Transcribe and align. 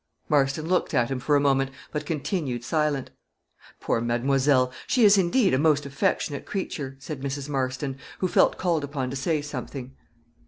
Marston 0.29 0.67
looked 0.67 0.95
at 0.95 1.11
him 1.11 1.19
for 1.19 1.35
a 1.35 1.39
moment, 1.39 1.69
but 1.91 2.07
continued 2.07 2.63
silent. 2.63 3.11
"Poor 3.79 4.01
mademoiselle! 4.01 4.71
she 4.87 5.05
is, 5.05 5.15
indeed, 5.15 5.53
a 5.53 5.59
most 5.59 5.85
affectionate 5.85 6.43
creature," 6.47 6.95
said 6.97 7.21
Mrs. 7.21 7.47
Marston, 7.47 7.99
who 8.17 8.27
felt 8.27 8.57
called 8.57 8.83
upon 8.83 9.11
to 9.11 9.15
say 9.15 9.43
something. 9.43 9.95